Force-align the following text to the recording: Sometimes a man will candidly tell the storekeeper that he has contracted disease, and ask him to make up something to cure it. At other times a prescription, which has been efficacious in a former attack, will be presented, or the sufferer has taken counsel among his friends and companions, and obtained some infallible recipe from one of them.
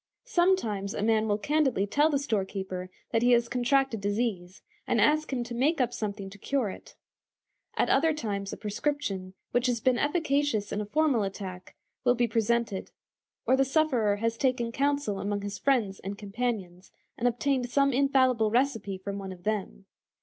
Sometimes 0.25 0.95
a 0.95 1.03
man 1.03 1.27
will 1.27 1.37
candidly 1.37 1.85
tell 1.85 2.09
the 2.09 2.17
storekeeper 2.17 2.89
that 3.11 3.21
he 3.21 3.33
has 3.33 3.47
contracted 3.47 4.01
disease, 4.01 4.63
and 4.87 4.99
ask 4.99 5.31
him 5.31 5.43
to 5.43 5.53
make 5.53 5.79
up 5.79 5.93
something 5.93 6.27
to 6.31 6.39
cure 6.39 6.71
it. 6.71 6.95
At 7.77 7.87
other 7.87 8.11
times 8.11 8.51
a 8.51 8.57
prescription, 8.57 9.35
which 9.51 9.67
has 9.67 9.79
been 9.79 9.99
efficacious 9.99 10.71
in 10.71 10.81
a 10.81 10.87
former 10.87 11.23
attack, 11.23 11.75
will 12.03 12.15
be 12.15 12.27
presented, 12.27 12.89
or 13.45 13.55
the 13.55 13.63
sufferer 13.63 14.15
has 14.15 14.37
taken 14.39 14.71
counsel 14.71 15.19
among 15.19 15.43
his 15.43 15.59
friends 15.59 15.99
and 15.99 16.17
companions, 16.17 16.91
and 17.15 17.27
obtained 17.27 17.69
some 17.69 17.93
infallible 17.93 18.49
recipe 18.49 18.97
from 18.97 19.19
one 19.19 19.31
of 19.31 19.43
them. 19.43 19.85